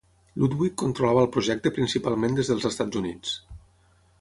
[0.43, 3.37] Ludwig controlava el projecte principalment des dels Estats Units.